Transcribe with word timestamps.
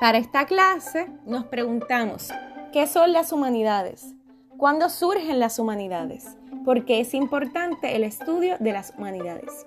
Para 0.00 0.18
esta 0.18 0.44
clase 0.46 1.06
nos 1.24 1.44
preguntamos, 1.46 2.30
¿qué 2.72 2.86
son 2.86 3.12
las 3.12 3.32
humanidades? 3.32 4.14
¿Cuándo 4.56 4.90
surgen 4.90 5.40
las 5.40 5.58
humanidades? 5.58 6.36
¿Por 6.64 6.84
qué 6.84 7.00
es 7.00 7.14
importante 7.14 7.96
el 7.96 8.04
estudio 8.04 8.56
de 8.58 8.72
las 8.72 8.92
humanidades? 8.96 9.66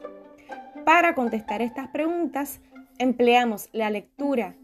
Para 0.86 1.16
contestar 1.16 1.62
estas 1.62 1.88
preguntas, 1.88 2.62
empleamos 2.98 3.70
la 3.72 3.90
lectura 3.90 4.56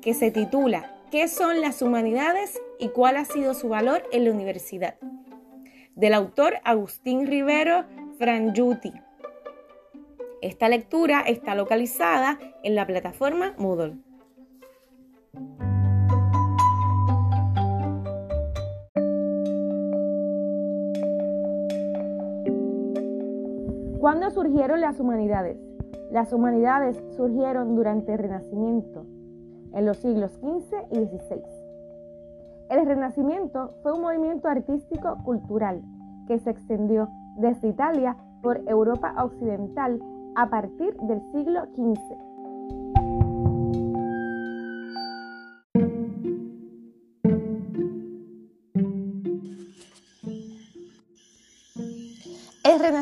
que 0.00 0.14
se 0.14 0.30
titula 0.30 0.96
¿Qué 1.10 1.28
son 1.28 1.60
las 1.60 1.82
humanidades 1.82 2.60
y 2.78 2.88
cuál 2.88 3.16
ha 3.16 3.24
sido 3.24 3.54
su 3.54 3.68
valor 3.68 4.02
en 4.12 4.24
la 4.24 4.30
universidad? 4.30 4.96
del 5.94 6.14
autor 6.14 6.54
Agustín 6.64 7.26
Rivero 7.26 7.84
Frangiuti. 8.18 8.92
Esta 10.40 10.68
lectura 10.68 11.20
está 11.20 11.54
localizada 11.54 12.38
en 12.62 12.74
la 12.74 12.86
plataforma 12.86 13.54
Moodle. 13.58 13.98
¿Cuándo 24.02 24.30
surgieron 24.30 24.80
las 24.80 24.98
humanidades? 24.98 25.58
Las 26.10 26.32
humanidades 26.32 27.00
surgieron 27.16 27.76
durante 27.76 28.12
el 28.12 28.18
Renacimiento, 28.18 29.06
en 29.72 29.86
los 29.86 29.98
siglos 29.98 30.32
XV 30.32 30.88
y 30.90 31.06
XVI. 31.06 31.40
El 32.68 32.84
Renacimiento 32.84 33.74
fue 33.84 33.92
un 33.92 34.00
movimiento 34.00 34.48
artístico 34.48 35.18
cultural 35.24 35.82
que 36.26 36.40
se 36.40 36.50
extendió 36.50 37.08
desde 37.36 37.68
Italia 37.68 38.16
por 38.42 38.60
Europa 38.66 39.14
Occidental 39.22 40.02
a 40.34 40.50
partir 40.50 40.96
del 40.96 41.22
siglo 41.30 41.66
XV. 41.76 42.31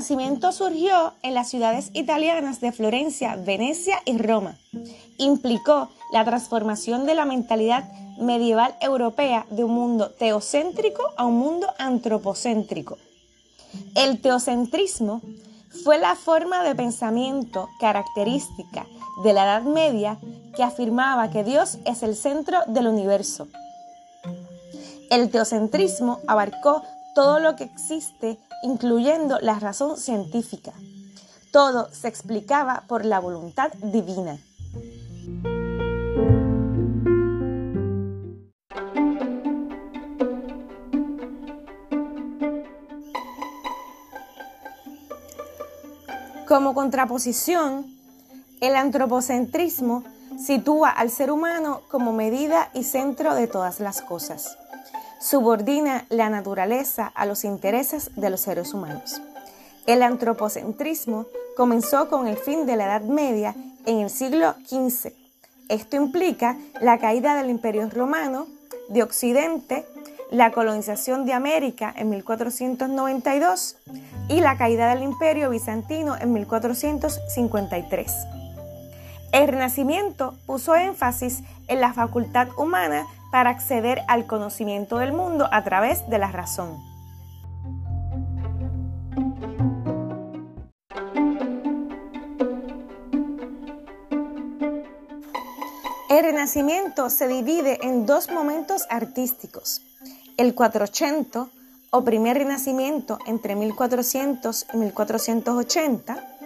Renacimiento 0.00 0.50
surgió 0.50 1.12
en 1.22 1.34
las 1.34 1.50
ciudades 1.50 1.90
italianas 1.92 2.58
de 2.62 2.72
Florencia, 2.72 3.36
Venecia 3.36 4.00
y 4.06 4.16
Roma. 4.16 4.56
Implicó 5.18 5.90
la 6.10 6.24
transformación 6.24 7.04
de 7.04 7.14
la 7.14 7.26
mentalidad 7.26 7.84
medieval 8.18 8.74
europea 8.80 9.44
de 9.50 9.62
un 9.62 9.72
mundo 9.72 10.10
teocéntrico 10.12 11.02
a 11.18 11.26
un 11.26 11.36
mundo 11.36 11.66
antropocéntrico. 11.76 12.96
El 13.94 14.22
teocentrismo 14.22 15.20
fue 15.84 15.98
la 15.98 16.16
forma 16.16 16.62
de 16.62 16.74
pensamiento 16.74 17.68
característica 17.78 18.86
de 19.22 19.34
la 19.34 19.44
Edad 19.44 19.62
Media 19.64 20.16
que 20.56 20.62
afirmaba 20.62 21.30
que 21.30 21.44
Dios 21.44 21.76
es 21.84 22.02
el 22.02 22.16
centro 22.16 22.60
del 22.68 22.86
universo. 22.86 23.48
El 25.10 25.30
teocentrismo 25.30 26.20
abarcó 26.26 26.82
todo 27.14 27.38
lo 27.38 27.54
que 27.54 27.64
existe, 27.64 28.38
incluyendo 28.62 29.38
la 29.40 29.58
razón 29.58 29.96
científica. 29.96 30.72
Todo 31.52 31.88
se 31.92 32.08
explicaba 32.08 32.84
por 32.86 33.04
la 33.04 33.18
voluntad 33.18 33.72
divina. 33.82 34.38
Como 46.46 46.74
contraposición, 46.74 47.86
el 48.60 48.74
antropocentrismo 48.74 50.02
sitúa 50.36 50.90
al 50.90 51.10
ser 51.10 51.30
humano 51.30 51.82
como 51.88 52.12
medida 52.12 52.70
y 52.74 52.82
centro 52.82 53.34
de 53.34 53.46
todas 53.46 53.78
las 53.78 54.02
cosas. 54.02 54.59
Subordina 55.20 56.06
la 56.08 56.30
naturaleza 56.30 57.06
a 57.14 57.26
los 57.26 57.44
intereses 57.44 58.10
de 58.16 58.30
los 58.30 58.40
seres 58.40 58.72
humanos. 58.72 59.20
El 59.86 60.02
antropocentrismo 60.02 61.26
comenzó 61.56 62.08
con 62.08 62.26
el 62.26 62.38
fin 62.38 62.64
de 62.64 62.76
la 62.76 62.86
Edad 62.86 63.02
Media 63.02 63.54
en 63.84 64.00
el 64.00 64.08
siglo 64.08 64.54
XV. 64.66 65.12
Esto 65.68 65.96
implica 65.96 66.56
la 66.80 66.98
caída 66.98 67.36
del 67.36 67.50
Imperio 67.50 67.88
Romano 67.90 68.46
de 68.88 69.02
Occidente 69.02 69.84
la 70.30 70.52
colonización 70.52 71.26
de 71.26 71.32
América 71.32 71.92
en 71.96 72.08
1492 72.10 73.76
y 74.28 74.40
la 74.40 74.56
caída 74.56 74.88
del 74.94 75.02
imperio 75.02 75.50
bizantino 75.50 76.16
en 76.16 76.32
1453. 76.32 78.12
El 79.32 79.48
Renacimiento 79.48 80.34
puso 80.46 80.74
énfasis 80.76 81.42
en 81.68 81.80
la 81.80 81.92
facultad 81.92 82.48
humana 82.56 83.06
para 83.30 83.50
acceder 83.50 84.02
al 84.08 84.26
conocimiento 84.26 84.98
del 84.98 85.12
mundo 85.12 85.48
a 85.52 85.62
través 85.62 86.08
de 86.08 86.18
la 86.18 86.32
razón. 86.32 86.90
El 96.08 96.24
Renacimiento 96.24 97.08
se 97.08 97.28
divide 97.28 97.78
en 97.82 98.04
dos 98.04 98.30
momentos 98.30 98.84
artísticos. 98.90 99.80
El 100.36 100.54
400 100.54 101.48
o 101.90 102.04
primer 102.04 102.36
renacimiento 102.38 103.18
entre 103.26 103.54
1400 103.54 104.66
y 104.74 104.76
1480, 104.76 106.36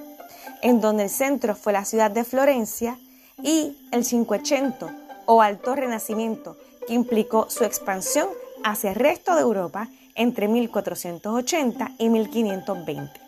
en 0.63 0.81
donde 0.81 1.05
el 1.05 1.11
centro 1.11 1.55
fue 1.55 1.73
la 1.73 1.85
ciudad 1.85 2.11
de 2.11 2.25
Florencia, 2.25 2.99
y 3.43 3.77
el 3.91 4.05
500 4.05 4.91
o 5.27 5.43
alto 5.43 5.75
renacimiento, 5.75 6.57
que 6.87 6.95
implicó 6.95 7.49
su 7.51 7.65
expansión 7.65 8.29
hacia 8.63 8.91
el 8.91 8.97
resto 8.97 9.35
de 9.35 9.43
Europa 9.43 9.89
entre 10.15 10.49
1480 10.49 11.93
y 11.99 12.09
1520. 12.09 13.25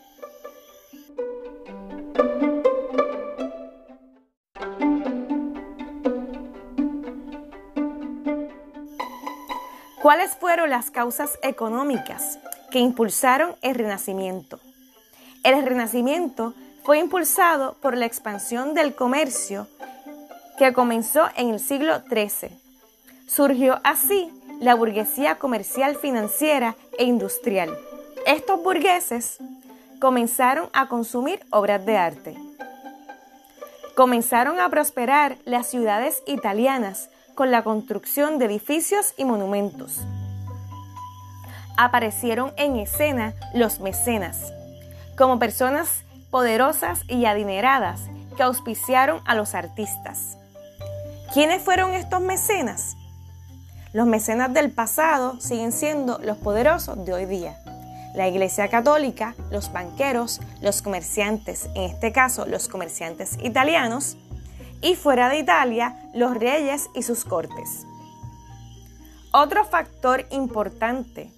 ¿Cuáles 10.07 10.37
fueron 10.37 10.71
las 10.71 10.93
causas 10.93 11.37
económicas 11.43 12.39
que 12.71 12.79
impulsaron 12.79 13.57
el 13.63 13.75
Renacimiento? 13.75 14.61
El 15.43 15.65
Renacimiento 15.67 16.55
fue 16.85 17.01
impulsado 17.01 17.77
por 17.83 17.97
la 17.97 18.07
expansión 18.07 18.75
del 18.75 18.95
comercio 18.95 19.67
que 20.59 20.73
comenzó 20.73 21.29
en 21.35 21.51
el 21.51 21.59
siglo 21.59 22.03
XIII. 22.09 22.66
Surgió 23.27 23.81
así 23.83 24.31
la 24.61 24.75
burguesía 24.75 25.37
comercial, 25.37 25.97
financiera 25.97 26.77
e 26.97 27.05
industrial. 27.05 27.77
Estos 28.25 28.63
burgueses 28.63 29.39
comenzaron 30.01 30.69
a 30.73 30.89
consumir 30.89 31.45
obras 31.51 31.85
de 31.85 31.97
arte. 31.97 32.37
Comenzaron 33.97 34.61
a 34.61 34.69
prosperar 34.69 35.39
las 35.45 35.67
ciudades 35.67 36.23
italianas 36.27 37.11
con 37.35 37.51
la 37.51 37.63
construcción 37.63 38.39
de 38.39 38.47
edificios 38.47 39.13
y 39.17 39.25
monumentos. 39.25 40.01
Aparecieron 41.77 42.53
en 42.57 42.77
escena 42.77 43.35
los 43.55 43.81
mecenas, 43.81 44.53
como 45.19 45.39
personas 45.39 46.05
poderosas 46.31 47.01
y 47.09 47.25
adineradas 47.25 48.03
que 48.37 48.43
auspiciaron 48.45 49.21
a 49.25 49.35
los 49.35 49.55
artistas. 49.55 50.39
¿Quiénes 51.35 51.63
fueron 51.63 51.93
estos 51.93 52.21
mecenas? 52.21 52.97
Los 53.97 54.07
mecenas 54.07 54.53
del 54.53 54.71
pasado 54.71 55.41
siguen 55.41 55.73
siendo 55.73 56.19
los 56.19 56.37
poderosos 56.37 57.03
de 57.07 57.15
hoy 57.15 57.25
día. 57.25 57.59
La 58.15 58.29
Iglesia 58.29 58.69
Católica, 58.69 59.35
los 59.51 59.73
banqueros, 59.73 60.43
los 60.61 60.83
comerciantes, 60.83 61.71
en 61.75 61.85
este 61.85 62.13
caso 62.13 62.45
los 62.45 62.69
comerciantes 62.69 63.39
italianos, 63.43 64.19
y 64.83 64.97
fuera 64.97 65.31
de 65.31 65.39
Italia 65.39 65.97
los 66.13 66.37
reyes 66.37 66.91
y 66.95 67.05
sus 67.05 67.25
cortes. 67.25 67.87
Otro 69.33 69.65
factor 69.65 70.27
importante 70.29 71.33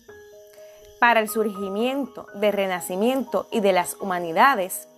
para 0.98 1.20
el 1.20 1.28
surgimiento 1.28 2.26
del 2.34 2.54
Renacimiento 2.54 3.46
y 3.52 3.60
de 3.60 3.72
las 3.72 3.94
humanidades 4.00 4.88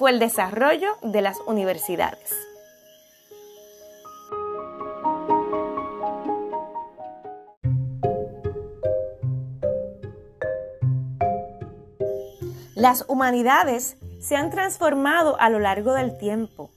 fue 0.00 0.10
el 0.10 0.18
desarrollo 0.18 0.96
de 1.02 1.22
las 1.22 1.38
universidades. 1.46 2.47
Las 12.78 13.04
humanidades 13.08 13.96
se 14.20 14.36
han 14.36 14.50
transformado 14.50 15.38
a 15.40 15.50
lo 15.50 15.58
largo 15.58 15.92
del 15.92 16.16
tiempo 16.16 16.70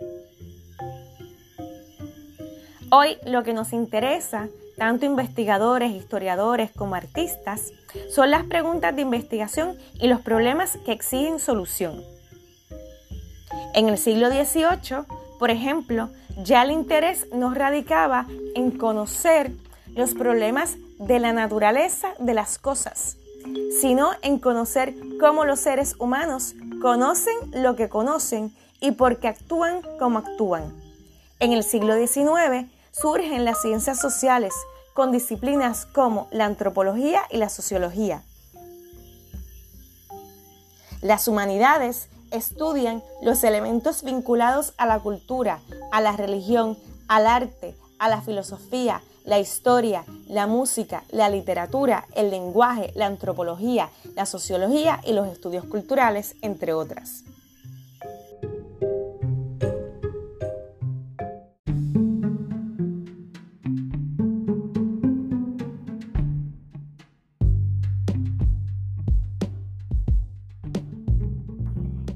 Hoy 2.93 3.17
lo 3.25 3.43
que 3.43 3.53
nos 3.53 3.71
interesa, 3.71 4.49
tanto 4.77 5.05
investigadores, 5.05 5.93
historiadores 5.93 6.71
como 6.71 6.95
artistas, 6.95 7.71
son 8.13 8.31
las 8.31 8.43
preguntas 8.43 8.93
de 8.93 9.03
investigación 9.03 9.77
y 9.93 10.09
los 10.09 10.19
problemas 10.19 10.77
que 10.85 10.91
exigen 10.91 11.39
solución. 11.39 12.03
En 13.73 13.87
el 13.87 13.97
siglo 13.97 14.29
XVIII 14.29 15.05
Por 15.39 15.51
ejemplo, 15.51 16.09
ya 16.43 16.63
el 16.63 16.71
interés 16.71 17.27
no 17.31 17.53
radicaba 17.53 18.27
en 18.55 18.71
conocer 18.71 19.51
los 19.95 20.13
problemas 20.13 20.75
de 20.99 21.19
la 21.19 21.31
naturaleza 21.31 22.09
de 22.19 22.33
las 22.33 22.59
cosas, 22.59 23.15
sino 23.79 24.11
en 24.21 24.39
conocer 24.39 24.95
cómo 25.19 25.45
los 25.45 25.59
seres 25.59 25.95
humanos 25.99 26.55
conocen 26.81 27.35
lo 27.51 27.75
que 27.75 27.89
conocen 27.89 28.55
y 28.79 28.91
por 28.91 29.19
qué 29.19 29.29
actúan 29.29 29.81
como 29.99 30.19
actúan. 30.19 30.75
En 31.39 31.53
el 31.53 31.63
siglo 31.63 31.95
XIX 31.95 32.69
surgen 32.91 33.45
las 33.45 33.61
ciencias 33.61 33.99
sociales 33.99 34.53
con 34.93 35.11
disciplinas 35.11 35.85
como 35.85 36.27
la 36.31 36.45
antropología 36.45 37.23
y 37.29 37.37
la 37.37 37.49
sociología. 37.49 38.23
Las 41.01 41.27
humanidades 41.27 42.09
estudian 42.31 43.03
los 43.21 43.43
elementos 43.43 44.03
vinculados 44.03 44.73
a 44.77 44.85
la 44.85 44.99
cultura, 44.99 45.59
a 45.91 46.01
la 46.01 46.11
religión, 46.11 46.77
al 47.07 47.27
arte, 47.27 47.75
a 47.99 48.09
la 48.09 48.21
filosofía, 48.21 49.01
la 49.25 49.39
historia, 49.39 50.03
la 50.27 50.47
música, 50.47 51.03
la 51.11 51.29
literatura, 51.29 52.05
el 52.15 52.29
lenguaje, 52.29 52.91
la 52.95 53.05
antropología, 53.05 53.89
la 54.15 54.25
sociología 54.25 54.99
y 55.05 55.13
los 55.13 55.27
estudios 55.27 55.65
culturales, 55.65 56.35
entre 56.41 56.73
otras. 56.73 57.23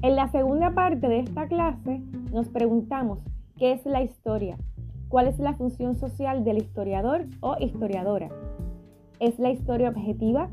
En 0.02 0.14
la 0.14 0.28
segunda 0.30 0.72
parte 0.72 1.08
de 1.08 1.20
esta 1.20 1.48
clase 1.48 2.00
nos 2.32 2.48
preguntamos 2.48 3.18
qué 3.58 3.72
es 3.72 3.84
la 3.84 4.02
historia, 4.02 4.56
cuál 5.08 5.28
es 5.28 5.38
la 5.38 5.54
función 5.54 5.94
social 5.94 6.44
del 6.44 6.58
historiador 6.58 7.26
o 7.40 7.56
historiadora. 7.58 8.28
¿Es 9.20 9.38
la 9.38 9.50
historia 9.50 9.88
objetiva? 9.88 10.50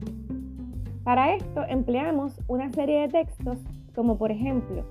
Para 1.04 1.36
esto 1.36 1.64
empleamos 1.68 2.40
una 2.48 2.72
serie 2.72 3.02
de 3.02 3.08
textos 3.10 3.60
como 3.96 4.18
por 4.18 4.32
ejemplo, 4.32 4.84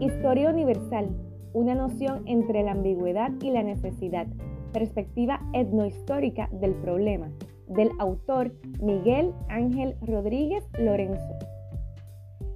Historia 0.00 0.50
Universal, 0.50 1.08
una 1.52 1.74
noción 1.74 2.22
entre 2.26 2.64
la 2.64 2.72
ambigüedad 2.72 3.30
y 3.40 3.50
la 3.50 3.62
necesidad, 3.62 4.26
perspectiva 4.72 5.40
etnohistórica 5.52 6.48
del 6.52 6.74
problema, 6.74 7.30
del 7.68 7.90
autor 7.98 8.52
Miguel 8.82 9.32
Ángel 9.48 9.94
Rodríguez 10.02 10.64
Lorenzo. 10.78 11.34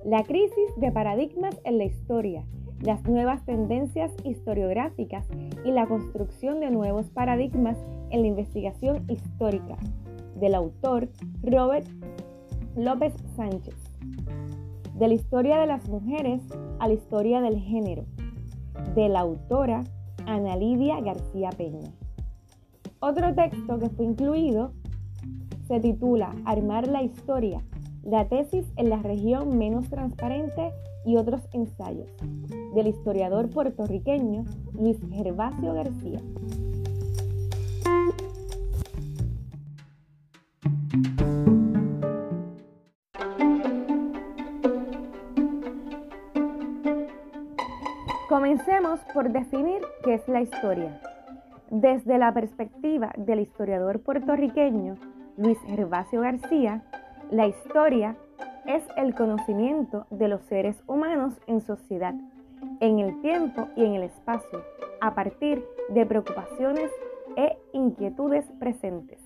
La 0.04 0.24
crisis 0.24 0.74
de 0.78 0.90
paradigmas 0.90 1.60
en 1.64 1.78
la 1.78 1.84
historia, 1.84 2.44
las 2.80 3.04
nuevas 3.04 3.44
tendencias 3.44 4.12
historiográficas 4.25 5.26
y 5.64 5.72
la 5.72 5.86
construcción 5.86 6.60
de 6.60 6.70
nuevos 6.70 7.06
paradigmas 7.10 7.76
en 8.10 8.22
la 8.22 8.28
investigación 8.28 9.04
histórica, 9.08 9.76
del 10.36 10.54
autor 10.54 11.08
Robert 11.42 11.86
López 12.76 13.12
Sánchez. 13.36 13.75
De 14.94 15.08
la 15.08 15.14
historia 15.14 15.58
de 15.58 15.66
las 15.66 15.88
mujeres 15.88 16.42
a 16.78 16.88
la 16.88 16.94
historia 16.94 17.40
del 17.40 17.58
género, 17.58 18.04
de 18.94 19.08
la 19.08 19.20
autora 19.20 19.84
Ana 20.26 20.56
Lidia 20.56 21.00
García 21.00 21.50
Peña. 21.50 21.90
Otro 23.00 23.34
texto 23.34 23.78
que 23.78 23.88
fue 23.90 24.06
incluido 24.06 24.72
se 25.66 25.80
titula 25.80 26.34
Armar 26.44 26.88
la 26.88 27.02
historia, 27.02 27.62
la 28.02 28.28
tesis 28.28 28.66
en 28.76 28.90
la 28.90 29.02
región 29.02 29.58
menos 29.58 29.88
transparente 29.88 30.72
y 31.08 31.16
otros 31.16 31.40
ensayos, 31.55 32.06
del 32.75 32.87
historiador 32.87 33.49
puertorriqueño 33.49 34.44
Luis 34.75 34.99
Gervasio 35.10 35.72
García. 35.72 36.20
Comencemos 48.28 49.00
por 49.14 49.32
definir 49.32 49.81
qué 50.04 50.14
es 50.14 50.28
la 50.28 50.43
historia. 50.43 51.00
Desde 51.70 52.19
la 52.19 52.34
perspectiva 52.34 53.14
del 53.16 53.40
historiador 53.40 54.00
puertorriqueño 54.00 54.96
Luis 55.38 55.58
Gervasio 55.66 56.20
García, 56.20 56.82
la 57.31 57.46
historia 57.46 58.14
es 58.68 58.84
el 58.98 59.14
conocimiento 59.14 60.06
de 60.10 60.28
los 60.28 60.42
seres 60.42 60.76
humanos 60.86 61.32
en 61.46 61.62
sociedad, 61.62 62.14
en 62.80 62.98
el 62.98 63.18
tiempo 63.22 63.68
y 63.74 63.84
en 63.84 63.94
el 63.94 64.02
espacio, 64.02 64.62
a 65.00 65.14
partir 65.14 65.64
de 65.88 66.04
preocupaciones 66.04 66.90
e 67.36 67.56
inquietudes 67.72 68.44
presentes. 68.60 69.18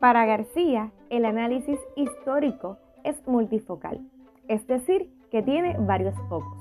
Para 0.00 0.26
García, 0.26 0.90
el 1.10 1.24
análisis 1.24 1.78
histórico 1.94 2.78
es 3.04 3.16
multifocal, 3.28 4.00
es 4.48 4.66
decir, 4.66 5.14
que 5.30 5.42
tiene 5.42 5.76
varios 5.78 6.16
focos. 6.28 6.58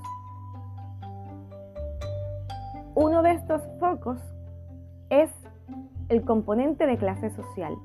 Uno 2.94 3.24
de 3.24 3.32
estos 3.32 3.64
focos 3.80 4.20
es 5.10 5.32
el 6.10 6.24
componente 6.24 6.86
de 6.86 6.98
clase 6.98 7.32
social. 7.32 7.76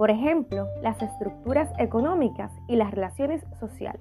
Por 0.00 0.10
ejemplo, 0.10 0.66
las 0.80 1.02
estructuras 1.02 1.70
económicas 1.76 2.50
y 2.68 2.76
las 2.76 2.90
relaciones 2.90 3.44
sociales. 3.58 4.00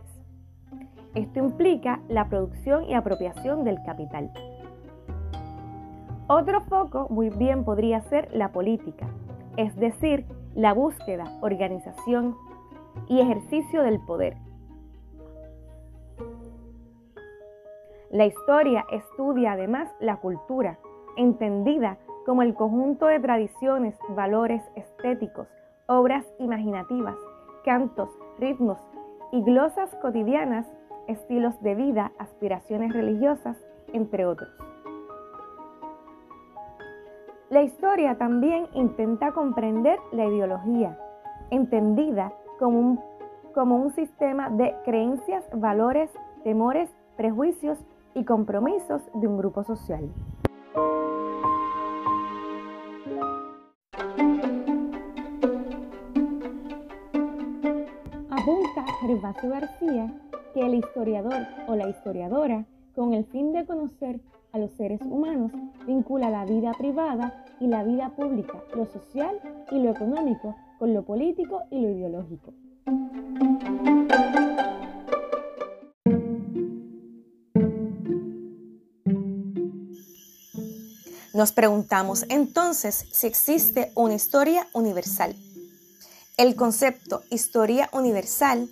Esto 1.14 1.40
implica 1.40 2.00
la 2.08 2.30
producción 2.30 2.86
y 2.86 2.94
apropiación 2.94 3.66
del 3.66 3.84
capital. 3.84 4.32
Otro 6.28 6.62
foco 6.62 7.08
muy 7.10 7.30
bien 7.30 7.66
podría 7.66 8.00
ser 8.04 8.30
la 8.32 8.54
política, 8.54 9.08
es 9.58 9.76
decir, 9.76 10.26
la 10.56 10.72
búsqueda, 10.72 11.38
organización 11.42 12.38
y 13.10 13.20
ejercicio 13.20 13.84
del 13.84 14.00
poder. 14.00 14.38
La 18.10 18.26
historia 18.26 18.86
estudia 18.94 19.52
además 19.52 19.92
la 20.00 20.16
cultura, 20.22 20.80
entendida 21.18 21.98
como 22.26 22.42
el 22.42 22.54
conjunto 22.54 23.08
de 23.08 23.20
tradiciones, 23.20 23.98
valores 24.16 24.64
estéticos, 24.78 25.50
obras 25.90 26.24
imaginativas, 26.38 27.18
cantos, 27.66 28.10
ritmos 28.38 28.78
y 29.32 29.42
glosas 29.42 29.94
cotidianas, 30.02 30.68
estilos 31.08 31.60
de 31.62 31.74
vida, 31.74 32.12
aspiraciones 32.20 32.94
religiosas, 32.94 33.58
entre 33.92 34.28
otros. 34.28 34.50
La 37.50 37.64
historia 37.64 38.20
también 38.20 38.68
intenta 38.74 39.32
comprender 39.32 39.98
la 40.12 40.26
ideología, 40.26 40.96
entendida 41.50 42.32
como 42.60 42.80
un, 42.80 43.00
como 43.56 43.78
un 43.78 43.90
sistema 43.90 44.52
de 44.52 44.76
creencias, 44.86 45.44
valores, 45.54 46.12
temores, 46.44 46.92
prejuicios 47.18 47.80
y 48.14 48.26
compromisos 48.26 49.02
de 49.16 49.28
un 49.28 49.38
grupo 49.40 49.64
social. 49.64 50.08
Gervasio 59.10 59.50
García 59.50 60.14
que 60.54 60.60
el 60.60 60.76
historiador 60.76 61.48
o 61.68 61.76
la 61.76 61.90
historiadora, 61.90 62.68
con 62.94 63.16
el 63.16 63.26
fin 63.26 63.54
de 63.54 63.66
conocer 63.66 64.22
a 64.52 64.60
los 64.60 64.72
seres 64.74 65.02
humanos, 65.02 65.52
vincula 65.88 66.30
la 66.30 66.46
vida 66.46 66.74
privada 66.78 67.44
y 67.60 67.66
la 67.66 67.84
vida 67.84 68.12
pública, 68.16 68.64
lo 68.76 68.86
social 68.86 69.40
y 69.72 69.80
lo 69.80 69.90
económico, 69.90 70.56
con 70.78 70.94
lo 70.94 71.04
político 71.04 71.64
y 71.72 71.82
lo 71.82 71.90
ideológico. 71.90 72.54
Nos 81.34 81.52
preguntamos 81.52 82.26
entonces 82.30 83.08
si 83.12 83.26
existe 83.26 83.92
una 83.96 84.14
historia 84.14 84.68
universal. 84.74 85.36
El 86.38 86.56
concepto 86.56 87.24
historia 87.32 87.90
universal 87.92 88.70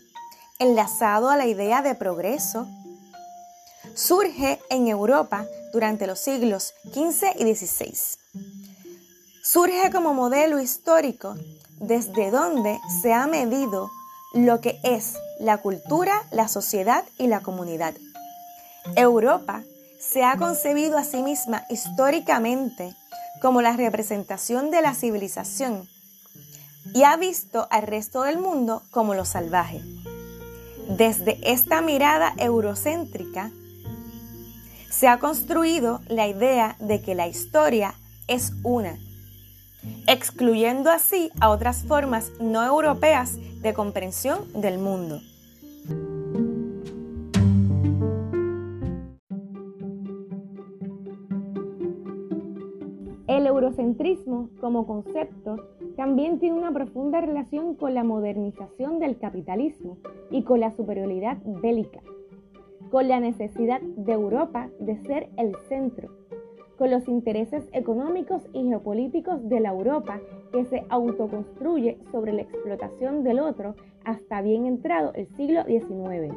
enlazado 0.59 1.29
a 1.29 1.37
la 1.37 1.45
idea 1.45 1.81
de 1.81 1.95
progreso, 1.95 2.67
surge 3.93 4.59
en 4.69 4.87
Europa 4.87 5.45
durante 5.73 6.07
los 6.07 6.19
siglos 6.19 6.73
XV 6.85 7.35
y 7.39 7.55
XVI. 7.55 7.93
Surge 9.43 9.91
como 9.91 10.13
modelo 10.13 10.59
histórico 10.59 11.35
desde 11.79 12.31
donde 12.31 12.79
se 13.01 13.13
ha 13.13 13.27
medido 13.27 13.89
lo 14.33 14.61
que 14.61 14.79
es 14.83 15.15
la 15.39 15.59
cultura, 15.59 16.23
la 16.31 16.47
sociedad 16.47 17.05
y 17.17 17.27
la 17.27 17.41
comunidad. 17.41 17.93
Europa 18.95 19.63
se 19.99 20.23
ha 20.23 20.37
concebido 20.37 20.97
a 20.97 21.03
sí 21.03 21.21
misma 21.21 21.65
históricamente 21.69 22.95
como 23.41 23.61
la 23.61 23.75
representación 23.75 24.71
de 24.71 24.81
la 24.81 24.95
civilización 24.95 25.87
y 26.93 27.03
ha 27.03 27.15
visto 27.17 27.67
al 27.69 27.83
resto 27.83 28.23
del 28.23 28.39
mundo 28.39 28.81
como 28.91 29.13
lo 29.13 29.25
salvaje. 29.25 29.81
Desde 30.89 31.37
esta 31.43 31.81
mirada 31.81 32.33
eurocéntrica, 32.37 33.51
se 34.89 35.07
ha 35.07 35.19
construido 35.19 35.99
la 36.07 36.27
idea 36.27 36.77
de 36.79 37.01
que 37.01 37.13
la 37.13 37.27
historia 37.27 37.93
es 38.27 38.53
una, 38.63 38.97
excluyendo 40.07 40.89
así 40.89 41.29
a 41.41 41.49
otras 41.49 41.83
formas 41.83 42.31
no 42.39 42.63
europeas 42.65 43.37
de 43.61 43.73
comprensión 43.73 44.39
del 44.53 44.79
mundo. 44.79 45.19
El 53.27 53.45
eurocentrismo 53.45 54.49
como 54.61 54.87
concepto 54.87 55.57
también 55.97 56.37
tiene 56.37 56.55
una 56.55 56.71
profunda 56.71 57.19
relación 57.19 57.73
con 57.73 57.95
la 57.95 58.03
modernización 58.03 58.99
del 58.99 59.17
capitalismo 59.17 59.97
y 60.29 60.43
con 60.43 60.59
la 60.59 60.71
superioridad 60.71 61.39
bélica, 61.43 62.01
con 62.91 63.07
la 63.07 63.19
necesidad 63.19 63.81
de 63.81 64.13
Europa 64.13 64.69
de 64.79 64.95
ser 64.97 65.29
el 65.37 65.55
centro, 65.67 66.09
con 66.77 66.91
los 66.91 67.07
intereses 67.07 67.67
económicos 67.73 68.43
y 68.53 68.67
geopolíticos 68.67 69.49
de 69.49 69.59
la 69.59 69.71
Europa 69.71 70.21
que 70.51 70.65
se 70.65 70.85
autoconstruye 70.89 71.97
sobre 72.11 72.31
la 72.31 72.43
explotación 72.43 73.23
del 73.23 73.39
otro 73.39 73.75
hasta 74.05 74.41
bien 74.43 74.67
entrado 74.67 75.13
el 75.15 75.25
siglo 75.35 75.63
XIX. 75.65 76.35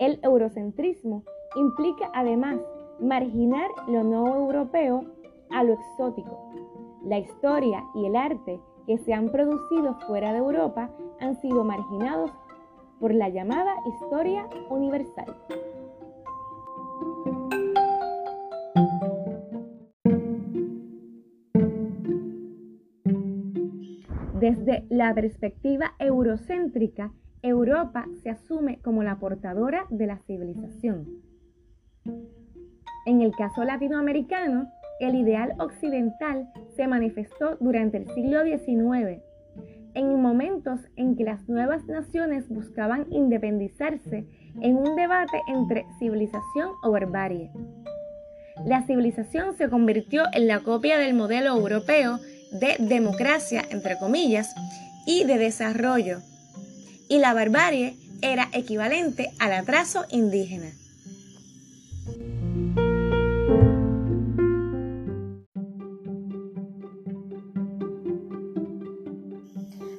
El 0.00 0.18
eurocentrismo 0.22 1.22
implica 1.54 2.10
además 2.12 2.58
marginar 3.00 3.70
lo 3.86 4.02
no 4.02 4.34
europeo 4.34 5.04
a 5.50 5.62
lo 5.62 5.74
exótico. 5.74 6.48
La 7.04 7.18
historia 7.18 7.84
y 7.94 8.06
el 8.06 8.16
arte 8.16 8.60
que 8.86 8.98
se 8.98 9.14
han 9.14 9.30
producido 9.30 9.94
fuera 10.06 10.32
de 10.32 10.38
Europa 10.38 10.90
han 11.20 11.40
sido 11.40 11.64
marginados 11.64 12.30
por 13.00 13.14
la 13.14 13.28
llamada 13.28 13.74
historia 13.86 14.48
universal. 14.70 15.36
Desde 24.40 24.86
la 24.88 25.12
perspectiva 25.14 25.94
eurocéntrica, 25.98 27.12
Europa 27.42 28.06
se 28.22 28.30
asume 28.30 28.80
como 28.82 29.02
la 29.02 29.18
portadora 29.18 29.86
de 29.90 30.06
la 30.06 30.18
civilización. 30.18 31.06
En 33.06 33.20
el 33.20 33.34
caso 33.34 33.64
latinoamericano, 33.64 34.70
el 35.00 35.14
ideal 35.14 35.54
occidental 35.58 36.48
se 36.76 36.86
manifestó 36.86 37.56
durante 37.60 37.98
el 37.98 38.06
siglo 38.14 38.42
XIX, 38.44 39.22
en 39.94 40.20
momentos 40.20 40.80
en 40.96 41.16
que 41.16 41.24
las 41.24 41.48
nuevas 41.48 41.84
naciones 41.86 42.48
buscaban 42.48 43.06
independizarse 43.10 44.26
en 44.60 44.76
un 44.76 44.96
debate 44.96 45.40
entre 45.48 45.86
civilización 45.98 46.70
o 46.82 46.90
barbarie. 46.90 47.50
La 48.66 48.82
civilización 48.86 49.56
se 49.56 49.68
convirtió 49.68 50.24
en 50.32 50.48
la 50.48 50.60
copia 50.60 50.98
del 50.98 51.14
modelo 51.14 51.56
europeo 51.56 52.18
de 52.52 52.76
democracia, 52.78 53.62
entre 53.70 53.98
comillas, 53.98 54.54
y 55.06 55.24
de 55.24 55.38
desarrollo, 55.38 56.18
y 57.08 57.18
la 57.18 57.34
barbarie 57.34 57.96
era 58.20 58.48
equivalente 58.52 59.30
al 59.38 59.52
atraso 59.52 60.04
indígena. 60.10 60.70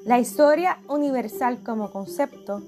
La 0.09 0.17
historia 0.17 0.79
universal 0.87 1.61
como 1.61 1.91
concepto 1.91 2.63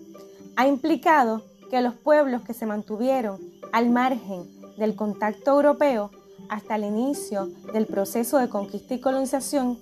ha 0.55 0.67
implicado 0.67 1.41
que 1.71 1.81
los 1.81 1.95
pueblos 1.95 2.43
que 2.43 2.53
se 2.53 2.67
mantuvieron 2.67 3.39
al 3.71 3.89
margen 3.89 4.47
del 4.77 4.95
contacto 4.95 5.49
europeo 5.49 6.11
hasta 6.49 6.75
el 6.75 6.83
inicio 6.83 7.49
del 7.73 7.87
proceso 7.87 8.37
de 8.37 8.47
conquista 8.47 8.93
y 8.93 9.01
colonización 9.01 9.79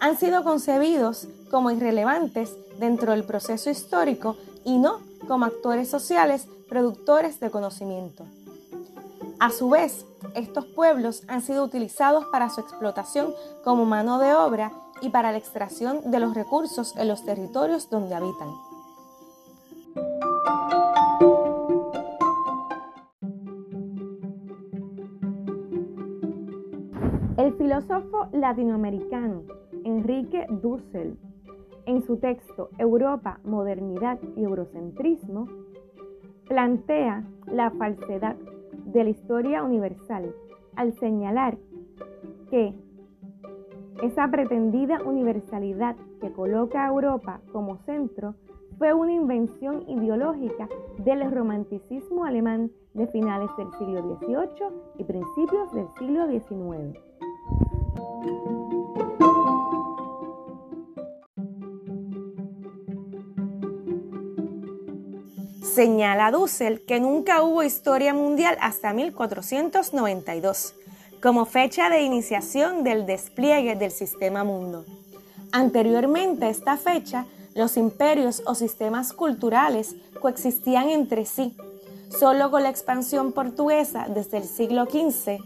han 0.00 0.18
sido 0.18 0.42
concebidos 0.42 1.28
como 1.48 1.70
irrelevantes 1.70 2.56
dentro 2.80 3.12
del 3.12 3.22
proceso 3.22 3.70
histórico 3.70 4.36
y 4.64 4.78
no 4.78 4.98
como 5.28 5.44
actores 5.44 5.88
sociales 5.88 6.48
productores 6.68 7.38
de 7.38 7.52
conocimiento. 7.52 8.26
A 9.38 9.50
su 9.52 9.70
vez, 9.70 10.06
estos 10.34 10.64
pueblos 10.64 11.22
han 11.28 11.40
sido 11.40 11.62
utilizados 11.62 12.24
para 12.32 12.50
su 12.50 12.62
explotación 12.62 13.32
como 13.62 13.84
mano 13.84 14.18
de 14.18 14.34
obra 14.34 14.72
y 15.00 15.10
para 15.10 15.32
la 15.32 15.38
extracción 15.38 16.10
de 16.10 16.20
los 16.20 16.34
recursos 16.34 16.96
en 16.96 17.08
los 17.08 17.24
territorios 17.24 17.90
donde 17.90 18.14
habitan. 18.14 18.48
El 27.36 27.52
filósofo 27.54 28.28
latinoamericano 28.32 29.42
Enrique 29.84 30.46
Dussel, 30.48 31.18
en 31.86 32.02
su 32.06 32.16
texto 32.16 32.70
Europa, 32.78 33.40
Modernidad 33.44 34.18
y 34.36 34.44
Eurocentrismo, 34.44 35.48
plantea 36.48 37.24
la 37.46 37.70
falsedad 37.70 38.36
de 38.86 39.04
la 39.04 39.10
historia 39.10 39.62
universal 39.62 40.34
al 40.76 40.98
señalar 40.98 41.58
que 42.50 42.74
esa 44.02 44.28
pretendida 44.28 45.00
universalidad 45.04 45.96
que 46.20 46.32
coloca 46.32 46.84
a 46.84 46.88
Europa 46.88 47.40
como 47.52 47.78
centro 47.84 48.34
fue 48.78 48.92
una 48.92 49.12
invención 49.12 49.88
ideológica 49.88 50.68
del 50.98 51.30
romanticismo 51.30 52.24
alemán 52.24 52.70
de 52.92 53.06
finales 53.08 53.50
del 53.56 53.70
siglo 53.78 54.18
XVIII 54.18 54.68
y 54.98 55.04
principios 55.04 55.72
del 55.72 55.86
siglo 55.98 56.26
XIX. 56.26 56.98
Señala 65.62 66.30
Dussel 66.30 66.84
que 66.84 67.00
nunca 67.00 67.42
hubo 67.42 67.64
historia 67.64 68.14
mundial 68.14 68.56
hasta 68.60 68.92
1492 68.92 70.74
como 71.24 71.46
fecha 71.46 71.88
de 71.88 72.02
iniciación 72.02 72.84
del 72.84 73.06
despliegue 73.06 73.76
del 73.76 73.90
sistema 73.90 74.44
mundo. 74.44 74.84
Anteriormente 75.52 76.44
a 76.44 76.50
esta 76.50 76.76
fecha, 76.76 77.24
los 77.54 77.78
imperios 77.78 78.42
o 78.44 78.54
sistemas 78.54 79.14
culturales 79.14 79.96
coexistían 80.20 80.90
entre 80.90 81.24
sí. 81.24 81.56
Solo 82.10 82.50
con 82.50 82.62
la 82.62 82.68
expansión 82.68 83.32
portuguesa 83.32 84.06
desde 84.06 84.36
el 84.36 84.44
siglo 84.44 84.84
XV, 84.84 85.38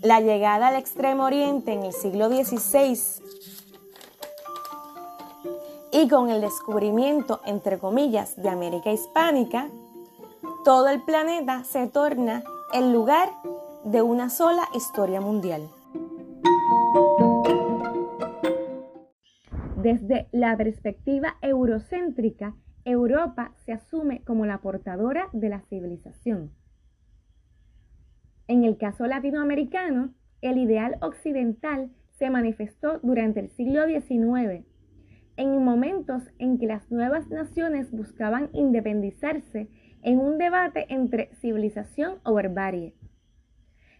la 0.00 0.20
llegada 0.22 0.68
al 0.68 0.76
extremo 0.76 1.24
oriente 1.24 1.74
en 1.74 1.82
el 1.82 1.92
siglo 1.92 2.30
XVI 2.30 2.98
y 5.92 6.08
con 6.08 6.30
el 6.30 6.40
descubrimiento, 6.40 7.42
entre 7.44 7.78
comillas, 7.78 8.34
de 8.36 8.48
América 8.48 8.90
Hispánica, 8.90 9.68
todo 10.64 10.88
el 10.88 11.02
planeta 11.02 11.64
se 11.64 11.86
torna 11.86 12.42
el 12.72 12.92
lugar 12.92 13.30
de 13.84 14.00
una 14.00 14.30
sola 14.30 14.62
historia 14.74 15.20
mundial. 15.20 15.62
Desde 19.76 20.28
la 20.30 20.56
perspectiva 20.56 21.36
eurocéntrica, 21.42 22.54
Europa 22.84 23.52
se 23.64 23.72
asume 23.72 24.22
como 24.24 24.46
la 24.46 24.58
portadora 24.58 25.28
de 25.32 25.48
la 25.48 25.62
civilización. 25.62 26.52
En 28.46 28.62
el 28.62 28.76
caso 28.76 29.06
latinoamericano, 29.06 30.14
el 30.42 30.58
ideal 30.58 30.96
occidental 31.00 31.90
se 32.10 32.30
manifestó 32.30 33.00
durante 33.02 33.40
el 33.40 33.48
siglo 33.48 33.86
XIX, 33.86 34.64
en 35.36 35.64
momentos 35.64 36.22
en 36.38 36.58
que 36.58 36.66
las 36.66 36.88
nuevas 36.92 37.28
naciones 37.30 37.90
buscaban 37.90 38.50
independizarse 38.52 39.68
en 40.02 40.20
un 40.20 40.38
debate 40.38 40.86
entre 40.88 41.34
civilización 41.40 42.18
o 42.24 42.34
barbarie 42.34 42.94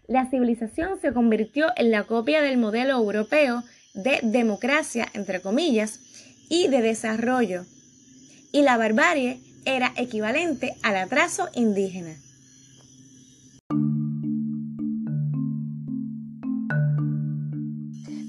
la 0.07 0.29
civilización 0.29 0.99
se 0.99 1.13
convirtió 1.13 1.67
en 1.75 1.91
la 1.91 2.03
copia 2.03 2.41
del 2.41 2.57
modelo 2.57 2.93
europeo 2.93 3.63
de 3.93 4.19
democracia, 4.23 5.07
entre 5.13 5.41
comillas, 5.41 5.99
y 6.49 6.67
de 6.67 6.81
desarrollo, 6.81 7.65
y 8.51 8.61
la 8.63 8.77
barbarie 8.77 9.39
era 9.65 9.93
equivalente 9.95 10.75
al 10.83 10.97
atraso 10.97 11.47
indígena. 11.55 12.15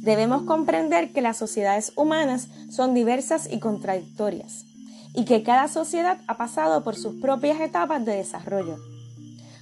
Debemos 0.03 0.43
comprender 0.43 1.13
que 1.13 1.23
las 1.23 1.39
sociedades 1.39 1.93
humanas 1.97 2.49
son 2.71 2.95
diversas 2.95 3.51
y 3.51 3.59
contradictorias, 3.59 4.67
y 5.15 5.25
que 5.25 5.43
cada 5.43 5.69
sociedad 5.69 6.19
ha 6.27 6.37
pasado 6.37 6.85
por 6.85 6.95
sus 6.95 7.21
propias 7.21 7.61
etapas 7.61 8.05
de 8.05 8.17
desarrollo. 8.17 8.94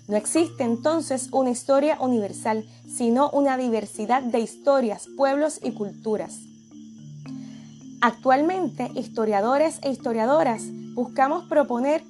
No 0.08 0.16
existe 0.16 0.64
entonces 0.64 1.28
una 1.32 1.50
historia 1.50 1.96
universal, 2.00 2.66
sino 2.86 3.30
una 3.30 3.56
diversidad 3.56 4.22
de 4.22 4.40
historias, 4.40 5.06
pueblos 5.16 5.60
y 5.62 5.72
culturas. 5.72 6.40
Actualmente, 8.00 8.90
historiadores 8.94 9.78
e 9.82 9.90
historiadoras 9.90 10.64
buscamos 10.94 11.44
proponer 11.44 12.02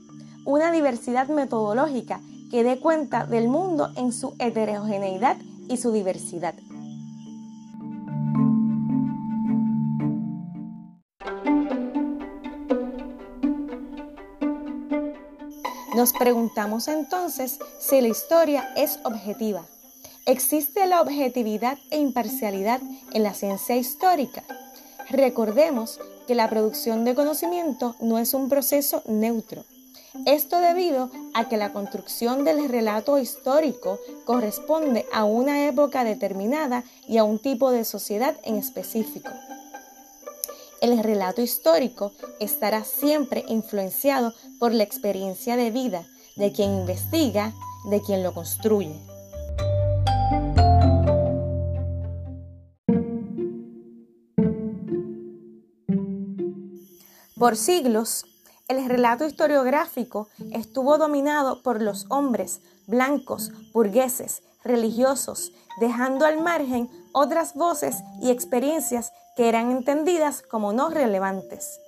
una 0.45 0.73
diversidad 0.73 1.29
metodológica 1.29 2.21
que 2.51 2.65
dé 2.65 2.81
cuenta 2.81 3.27
del 3.27 3.49
mundo 3.49 3.91
en 3.97 4.13
su 4.13 4.35
heterogeneidad 4.39 5.37
y 5.69 5.77
su 5.77 5.93
diversidad. 5.93 6.55
Nos 16.03 16.13
preguntamos 16.13 16.89
entonces 16.89 17.61
si 17.79 18.01
la 18.01 18.09
historia 18.09 18.73
es 18.75 18.99
objetiva. 19.05 19.65
¿Existe 20.27 20.85
la 20.87 21.01
objetividad 21.01 21.79
e 21.93 22.01
imparcialidad 22.01 22.81
en 23.13 23.23
la 23.23 23.35
ciencia 23.35 23.77
histórica? 23.77 24.43
Recordemos 25.11 26.01
que 26.27 26.35
la 26.35 26.51
producción 26.51 27.05
de 27.05 27.15
conocimiento 27.15 27.95
no 28.01 28.19
es 28.19 28.35
un 28.35 28.49
proceso 28.49 29.05
neutro. 29.07 29.63
Esto 30.27 30.59
debido 30.59 31.09
a 31.35 31.49
que 31.49 31.57
la 31.57 31.73
construcción 31.73 32.45
del 32.45 32.69
relato 32.69 33.21
histórico 33.21 34.01
corresponde 34.25 35.07
a 35.13 35.23
una 35.23 35.69
época 35.69 36.03
determinada 36.03 36.83
y 37.07 37.19
a 37.19 37.23
un 37.23 37.39
tipo 37.39 37.71
de 37.71 37.85
sociedad 37.85 38.35
en 38.43 38.57
específico. 38.57 39.31
El 40.83 41.01
relato 41.01 41.41
histórico 41.41 42.11
estará 42.41 42.83
siempre 42.83 43.45
influenciado 43.47 44.35
por 44.59 44.75
la 44.75 44.83
experiencia 44.83 45.57
de 45.57 45.71
vida 45.71 46.05
de 46.35 46.51
quien 46.51 46.73
investiga, 46.73 47.53
de 47.89 48.03
quien 48.03 48.25
lo 48.25 48.35
construye. 48.35 49.01
Por 57.39 57.57
siglos, 57.57 58.25
el 58.67 58.85
relato 58.89 59.25
historiográfico 59.25 60.27
estuvo 60.51 60.99
dominado 60.99 61.63
por 61.63 61.81
los 61.81 62.07
hombres 62.09 62.61
blancos, 62.89 63.53
burgueses, 63.73 64.43
religiosos, 64.65 65.53
dejando 65.79 66.27
al 66.27 66.43
margen 66.43 66.91
otras 67.13 67.55
voces 67.55 67.97
y 68.21 68.31
experiencias 68.31 69.13
que 69.37 69.49
eran 69.49 69.71
entendidas 69.71 70.43
como 70.43 70.73
no 70.73 70.91
relevantes. 70.91 71.81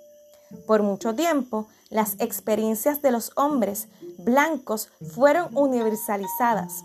Por 0.66 0.82
mucho 0.82 1.14
tiempo, 1.14 1.66
las 1.90 2.14
experiencias 2.18 3.02
de 3.02 3.10
los 3.10 3.32
hombres 3.36 3.88
blancos 4.18 4.88
fueron 5.14 5.56
universalizadas. 5.56 6.82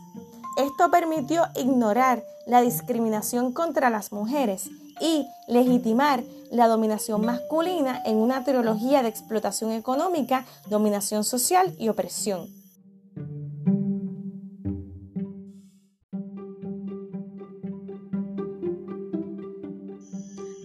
Esto 0.58 0.91
permitió 0.91 1.46
ignorar 1.55 2.24
la 2.46 2.62
discriminación 2.62 3.53
contra 3.53 3.89
las 3.89 4.12
mujeres 4.12 4.69
y 5.00 5.25
legitimar 5.48 6.24
la 6.51 6.67
dominación 6.67 7.25
masculina 7.25 8.01
en 8.05 8.17
una 8.17 8.43
teología 8.43 9.03
de 9.03 9.10
explotación 9.10 9.72
económica, 9.72 10.46
dominación 10.67 11.24
social 11.24 11.75
y 11.77 11.89
opresión. 11.89 12.59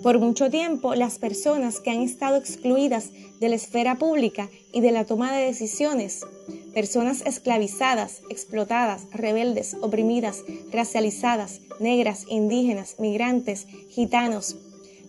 Por 0.04 0.18
mucho 0.18 0.50
tiempo, 0.50 0.94
las 0.94 1.18
personas 1.18 1.80
que 1.80 1.90
han 1.90 2.02
estado 2.02 2.36
excluidas 2.36 3.08
de 3.40 3.48
la 3.48 3.54
esfera 3.54 3.94
pública 3.94 4.50
y 4.70 4.82
de 4.82 4.92
la 4.92 5.06
toma 5.06 5.34
de 5.34 5.46
decisiones, 5.46 6.26
personas 6.74 7.22
esclavizadas, 7.24 8.20
explotadas, 8.28 9.06
rebeldes, 9.12 9.78
oprimidas, 9.80 10.44
racializadas, 10.70 11.62
negras, 11.80 12.26
indígenas, 12.28 12.96
migrantes, 12.98 13.66
gitanos, 13.88 14.58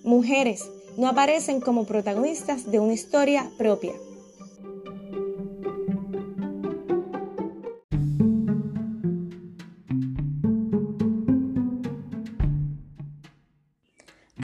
mujeres, 0.05 0.63
no 0.95 1.09
aparecen 1.09 1.59
como 1.59 1.85
protagonistas 1.85 2.71
de 2.71 2.79
una 2.79 2.93
historia 2.93 3.51
propia. 3.57 3.91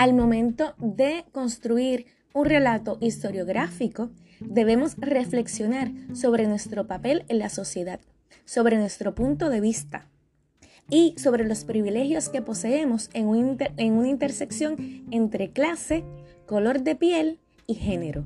Al 0.02 0.16
momento 0.16 0.74
de 0.80 1.26
construir 1.32 2.08
un 2.34 2.46
relato 2.46 2.98
historiográfico, 3.02 4.10
debemos 4.40 4.96
reflexionar 4.98 5.92
sobre 6.16 6.48
nuestro 6.48 6.88
papel 6.88 7.24
en 7.28 7.38
la 7.38 7.50
sociedad, 7.50 8.00
sobre 8.44 8.78
nuestro 8.78 9.14
punto 9.14 9.52
de 9.52 9.62
vista 9.62 10.10
y 10.90 11.14
sobre 11.20 11.46
los 11.46 11.66
privilegios 11.66 12.30
que 12.30 12.42
poseemos 12.42 13.12
en, 13.14 13.28
una 13.28 14.08
intersección 14.08 15.06
entre 15.12 15.52
clase, 15.52 16.04
color 16.48 16.82
de 16.82 16.96
piel 16.96 17.40
y 17.68 17.76
género. 17.76 18.26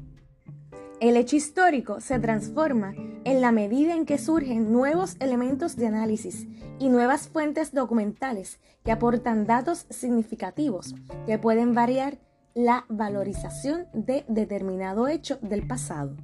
El 1.02 1.18
hecho 1.18 1.36
histórico 1.36 2.00
se 2.00 2.20
transforma 2.20 2.94
en 3.26 3.42
la 3.42 3.52
medida 3.52 3.96
en 3.96 4.06
que 4.06 4.18
surgen 4.18 4.72
nuevos 4.72 5.18
elementos 5.20 5.76
de 5.76 5.88
análisis 5.88 6.48
y 6.80 6.88
nuevas 6.88 7.28
fuentes 7.28 7.74
documentales 7.74 8.62
que 8.86 8.94
aportan 8.94 9.46
datos 9.46 9.88
significativos 9.90 10.96
que 11.26 11.38
pueden 11.38 11.74
variar 11.74 12.18
la 12.54 12.86
valorización 12.88 13.88
de 13.94 14.24
determinado 14.30 15.10
hecho 15.10 15.38
del 15.42 15.68
pasado. 15.68 16.16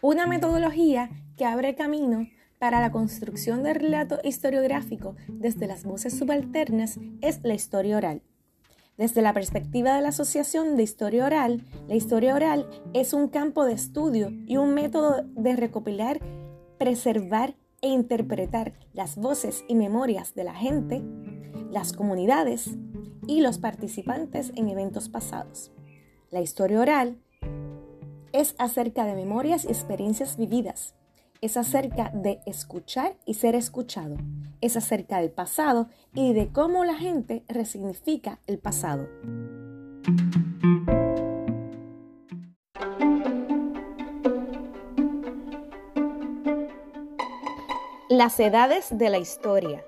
Una 0.00 0.26
metodología 0.26 1.10
que 1.36 1.44
abre 1.44 1.76
camino 1.76 2.26
para 2.62 2.80
la 2.80 2.92
construcción 2.92 3.64
del 3.64 3.74
relato 3.74 4.20
historiográfico 4.22 5.16
desde 5.26 5.66
las 5.66 5.82
voces 5.82 6.16
subalternas 6.16 7.00
es 7.20 7.42
la 7.42 7.54
historia 7.54 7.96
oral. 7.96 8.22
Desde 8.96 9.20
la 9.20 9.32
perspectiva 9.32 9.96
de 9.96 10.00
la 10.00 10.10
Asociación 10.10 10.76
de 10.76 10.84
Historia 10.84 11.26
Oral, 11.26 11.64
la 11.88 11.96
historia 11.96 12.36
oral 12.36 12.70
es 12.94 13.14
un 13.14 13.26
campo 13.26 13.64
de 13.64 13.72
estudio 13.72 14.30
y 14.46 14.58
un 14.58 14.74
método 14.74 15.24
de 15.34 15.56
recopilar, 15.56 16.20
preservar 16.78 17.56
e 17.80 17.88
interpretar 17.88 18.74
las 18.92 19.16
voces 19.16 19.64
y 19.66 19.74
memorias 19.74 20.36
de 20.36 20.44
la 20.44 20.54
gente, 20.54 21.02
las 21.72 21.92
comunidades 21.92 22.76
y 23.26 23.40
los 23.40 23.58
participantes 23.58 24.52
en 24.54 24.68
eventos 24.68 25.08
pasados. 25.08 25.72
La 26.30 26.40
historia 26.40 26.78
oral 26.78 27.18
es 28.32 28.54
acerca 28.58 29.04
de 29.04 29.16
memorias 29.16 29.64
y 29.64 29.68
experiencias 29.68 30.36
vividas, 30.36 30.94
es 31.42 31.56
acerca 31.56 32.12
de 32.14 32.40
escuchar 32.46 33.16
y 33.26 33.34
ser 33.34 33.56
escuchado. 33.56 34.16
Es 34.60 34.76
acerca 34.76 35.18
del 35.18 35.32
pasado 35.32 35.88
y 36.14 36.32
de 36.34 36.52
cómo 36.52 36.84
la 36.84 36.94
gente 36.94 37.42
resignifica 37.48 38.38
el 38.46 38.60
pasado. 38.60 39.08
Las 48.08 48.38
edades 48.38 48.96
de 48.96 49.10
la 49.10 49.18
historia. 49.18 49.84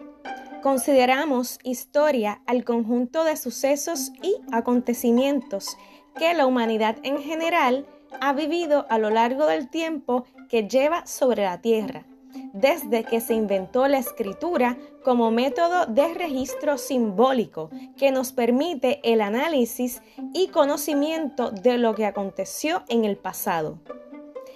Consideramos 0.61 1.61
historia 1.63 2.43
al 2.47 2.65
conjunto 2.65 3.23
de 3.23 3.37
sucesos 3.37 4.11
y 4.23 4.35
acontecimientos 4.51 5.77
que 6.17 6.35
la 6.35 6.47
humanidad 6.47 6.97
en 7.05 7.19
general 7.19 7.87
ha 8.21 8.33
vivido 8.33 8.87
a 8.89 8.99
lo 8.99 9.11
largo 9.11 9.47
del 9.47 9.69
tiempo 9.69 10.25
que 10.49 10.69
lleva 10.69 11.07
sobre 11.07 11.45
la 11.45 11.61
tierra, 11.61 12.05
desde 12.53 13.05
que 13.05 13.21
se 13.21 13.35
inventó 13.35 13.89
la 13.89 13.99
escritura 13.99 14.77
como 15.05 15.31
método 15.31 15.87
de 15.87 16.15
registro 16.15 16.79
simbólico 16.79 17.71
que 17.97 18.11
nos 18.11 18.33
permite 18.33 19.01
el 19.05 19.21
análisis 19.21 20.03
y 20.33 20.49
conocimiento 20.49 21.51
de 21.51 21.79
lo 21.79 21.95
que 21.95 22.07
aconteció 22.07 22.83
en 22.89 23.05
el 23.05 23.17
pasado. 23.17 23.79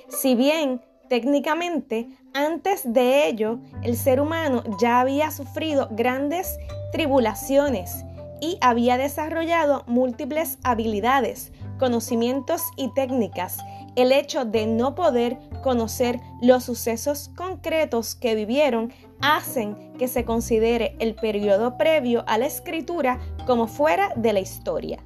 Si 0.09 0.35
bien 0.35 0.81
técnicamente 1.09 2.09
antes 2.35 2.93
de 2.93 3.27
ello 3.29 3.59
el 3.83 3.97
ser 3.97 4.21
humano 4.21 4.63
ya 4.81 5.01
había 5.01 5.31
sufrido 5.31 5.89
grandes 5.91 6.59
tribulaciones 6.93 8.05
y 8.41 8.59
había 8.61 8.97
desarrollado 8.97 9.85
múltiples 9.87 10.59
habilidades, 10.63 11.53
conocimientos 11.79 12.63
y 12.77 12.93
técnicas, 12.95 13.59
el 13.99 14.13
hecho 14.13 14.45
de 14.45 14.67
no 14.67 14.95
poder 14.95 15.39
conocer 15.63 16.21
los 16.41 16.65
sucesos 16.65 17.31
concretos 17.37 18.15
que 18.15 18.35
vivieron 18.35 18.93
hacen 19.21 19.93
que 19.99 20.09
se 20.09 20.25
considere 20.25 20.97
el 21.01 21.15
periodo 21.15 21.77
previo 21.77 22.25
a 22.27 22.39
la 22.39 22.47
escritura 22.47 23.19
como 23.47 23.67
fuera 23.67 24.13
de 24.17 24.33
la 24.33 24.41
historia. 24.41 25.05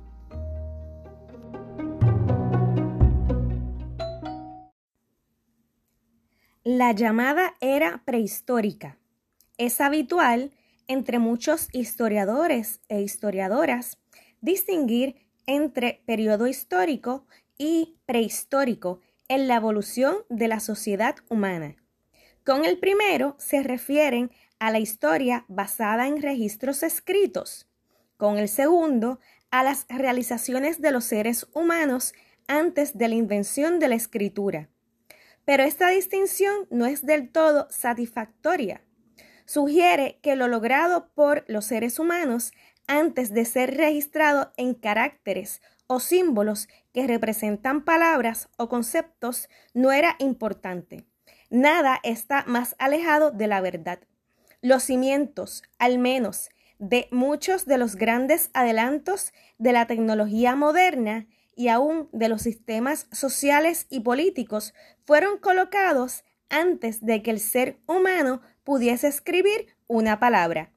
La 6.65 6.93
llamada 6.93 7.55
era 7.61 8.03
prehistórica 8.05 8.99
es 9.59 9.81
habitual 9.81 10.51
entre 10.89 11.19
muchos 11.19 11.69
historiadores 11.73 12.81
e 12.89 13.01
historiadoras 13.01 13.99
distinguir 14.41 15.15
entre 15.47 16.03
periodo 16.05 16.47
histórico 16.47 17.27
y 17.59 17.99
prehistórico 18.07 19.01
en 19.29 19.49
la 19.49 19.57
evolución 19.57 20.17
de 20.29 20.49
la 20.49 20.61
sociedad 20.61 21.17
humana. 21.29 21.77
Con 22.45 22.65
el 22.65 22.79
primero 22.79 23.37
se 23.39 23.63
refieren 23.63 24.31
a 24.59 24.71
la 24.71 24.79
historia 24.79 25.45
basada 25.49 26.07
en 26.09 26.21
registros 26.21 26.83
escritos, 26.83 27.69
con 28.17 28.39
el 28.39 28.49
segundo 28.49 29.21
a 29.51 29.63
las 29.63 29.87
realizaciones 29.89 30.81
de 30.81 30.91
los 30.93 31.05
seres 31.05 31.47
humanos 31.53 32.15
antes 32.49 32.97
de 32.97 33.09
la 33.09 33.15
invención 33.15 33.79
de 33.79 33.89
la 33.89 33.95
escritura. 33.95 34.69
Pero 35.45 35.63
esta 35.63 35.89
distinción 35.89 36.67
no 36.71 36.87
es 36.87 37.05
del 37.05 37.31
todo 37.31 37.69
satisfactoria. 37.71 38.83
Sugiere 39.45 40.19
que 40.23 40.37
lo 40.37 40.49
logrado 40.49 41.11
por 41.15 41.45
los 41.49 41.67
seres 41.67 41.99
humanos 41.99 42.53
antes 42.87 43.33
de 43.33 43.45
ser 43.45 43.77
registrado 43.77 44.53
en 44.57 44.75
caracteres 44.75 45.61
o 45.87 46.01
símbolos 46.01 46.69
que 46.93 47.07
representan 47.07 47.85
palabras 47.85 48.49
o 48.57 48.69
conceptos 48.69 49.49
no 49.75 49.93
era 49.93 50.17
importante. 50.19 51.07
Nada 51.51 52.01
está 52.03 52.45
más 52.47 52.77
alejado 52.79 53.31
de 53.31 53.47
la 53.47 53.61
verdad. 53.61 53.99
Los 54.61 54.85
cimientos, 54.85 55.63
al 55.79 55.99
menos, 55.99 56.51
de 56.79 57.09
muchos 57.11 57.67
de 57.67 57.79
los 57.79 57.97
grandes 57.97 58.51
adelantos 58.55 59.33
de 59.59 59.73
la 59.73 59.87
tecnología 59.87 60.57
moderna 60.57 61.27
y 61.55 61.69
aún 61.69 62.09
de 62.13 62.29
los 62.29 62.43
sistemas 62.43 63.07
sociales 63.13 63.87
y 63.91 64.01
políticos 64.01 64.75
fueron 65.05 65.39
colocados 65.39 66.25
antes 66.49 67.05
de 67.05 67.23
que 67.23 67.31
el 67.31 67.41
ser 67.41 67.79
humano 67.87 68.43
pudiese 68.65 69.09
escribir 69.09 69.75
una 69.87 70.19
palabra. 70.19 70.73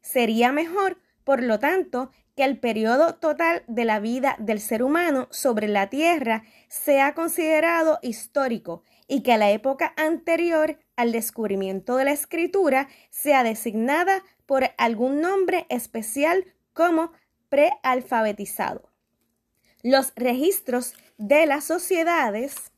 Sería 0.00 0.52
mejor, 0.52 0.98
por 1.24 1.42
lo 1.42 1.58
tanto, 1.58 2.10
que 2.36 2.44
el 2.44 2.58
periodo 2.58 3.16
total 3.16 3.62
de 3.66 3.84
la 3.84 4.00
vida 4.00 4.36
del 4.38 4.60
ser 4.60 4.82
humano 4.82 5.28
sobre 5.30 5.68
la 5.68 5.90
Tierra 5.90 6.44
sea 6.68 7.14
considerado 7.14 7.98
histórico 8.02 8.82
y 9.06 9.22
que 9.22 9.36
la 9.36 9.50
época 9.50 9.92
anterior 9.96 10.78
al 10.96 11.12
descubrimiento 11.12 11.96
de 11.96 12.06
la 12.06 12.12
escritura 12.12 12.88
sea 13.10 13.42
designada 13.42 14.22
por 14.46 14.70
algún 14.78 15.20
nombre 15.20 15.66
especial 15.68 16.44
como 16.72 17.12
prealfabetizado. 17.48 18.88
Los 19.82 20.12
registros 20.16 20.94
de 21.18 21.46
las 21.46 21.64
sociedades 21.64 22.72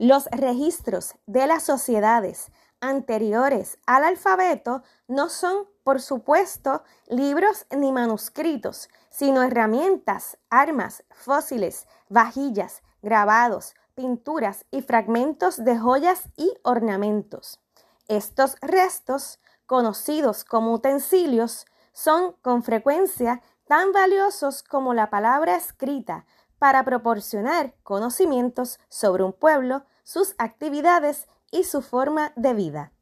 los 0.00 0.30
registros 0.30 1.14
de 1.26 1.46
las 1.46 1.62
sociedades 1.62 2.50
anteriores 2.80 3.78
al 3.86 4.04
alfabeto 4.04 4.82
no 5.08 5.28
son, 5.28 5.66
por 5.84 6.00
supuesto, 6.00 6.82
libros 7.08 7.66
ni 7.70 7.92
manuscritos, 7.92 8.88
sino 9.10 9.42
herramientas, 9.42 10.38
armas, 10.48 11.04
fósiles, 11.10 11.86
vajillas, 12.08 12.82
grabados, 13.02 13.74
pinturas 13.94 14.64
y 14.70 14.82
fragmentos 14.82 15.62
de 15.64 15.78
joyas 15.78 16.22
y 16.36 16.52
ornamentos. 16.62 17.60
Estos 18.08 18.56
restos, 18.60 19.38
conocidos 19.66 20.44
como 20.44 20.72
utensilios, 20.72 21.66
son 21.92 22.32
con 22.42 22.62
frecuencia 22.62 23.42
tan 23.66 23.92
valiosos 23.92 24.62
como 24.62 24.94
la 24.94 25.10
palabra 25.10 25.54
escrita 25.54 26.24
para 26.58 26.84
proporcionar 26.84 27.74
conocimientos 27.82 28.78
sobre 28.88 29.22
un 29.22 29.32
pueblo, 29.32 29.84
sus 30.02 30.34
actividades 30.38 31.28
y 31.50 31.64
su 31.64 31.82
forma 31.82 32.32
de 32.36 32.54
vida. 32.54 32.92